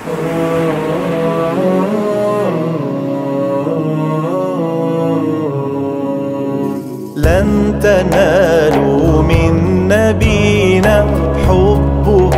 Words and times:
لن 0.00 0.08
تنالوا 7.82 9.22
من 9.22 9.88
نبينا 9.88 11.06
حبه 11.48 12.36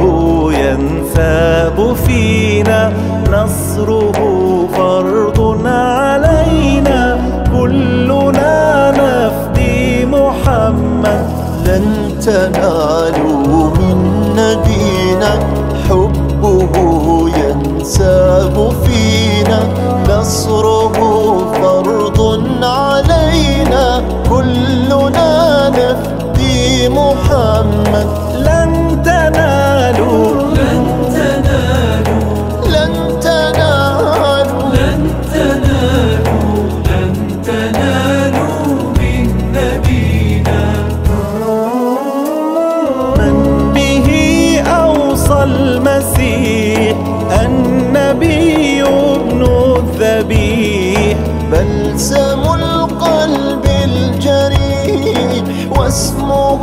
ينثاب 0.53 1.97
فينا. 2.07 2.93
نصره 3.33 4.19
فرض 4.73 5.67
علينا. 5.67 7.19
كلنا 7.53 8.91
نفدي 8.91 10.07
محمد. 10.07 11.29
لن 11.67 11.85
تنالوا 12.21 13.71
من 13.71 13.99
نبينا 14.37 15.39
حبه 15.89 17.12
ينساب 17.83 18.73
فينا 18.85 19.22
المسيح 45.57 46.97
النبي 47.45 48.83
ابن 48.83 49.41
الذبيح. 49.77 51.17
بلسم 51.53 52.43
القلب 52.55 53.65
الجريح 53.85 55.45
واسمه 55.79 56.63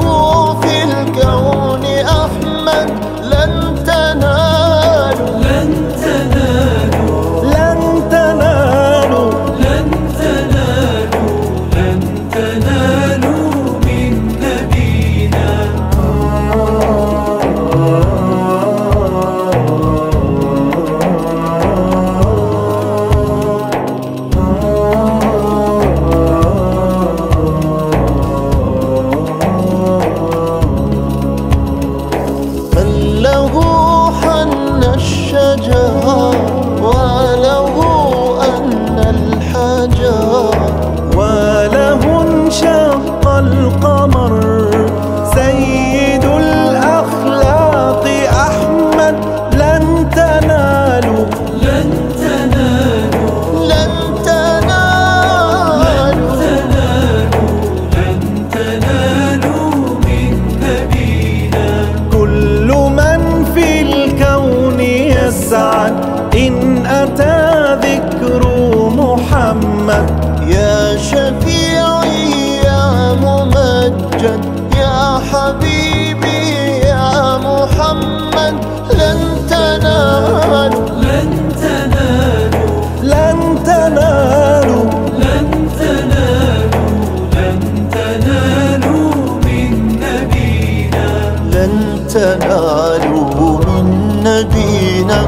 محمد 69.89 70.50
يا 70.50 70.98
شفيعي 70.98 72.61
يا 72.64 73.14
ممجد 73.14 74.45
يا 74.77 75.20
حبيبي 75.30 76.42
يا 76.86 77.38
محمد 77.38 78.55
لن 78.94 79.20
تنالوا. 79.50 80.80
لن 81.02 81.30
تنالوا. 81.61 82.82
لن 83.04 83.64
تنالوا. 83.66 84.86
لن 85.23 85.50
تنالوا. 85.80 86.89
لن 87.33 87.89
تنالوا 87.92 89.14
من 89.45 89.71
نبينا. 90.04 91.08
لن 91.54 91.73
تنالوا 92.14 93.58
من 93.66 93.86
نبينا. 94.23 95.21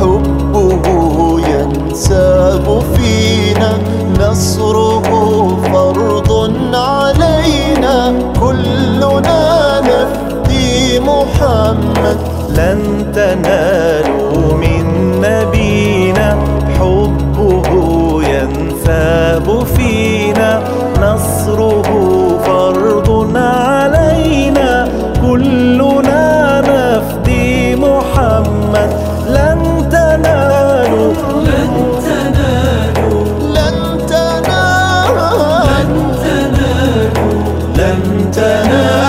حبه 0.00 0.84
ينساب 1.48 2.82
فينا. 2.94 4.01
نصره 4.22 5.02
فرض 5.72 6.30
علينا 6.74 8.14
كلنا 8.40 9.80
نفدي 9.80 11.00
محمد. 11.00 12.18
لن 12.56 13.12
تنالوا 13.14 14.54
أنت 38.12 38.38
نار 38.38 39.01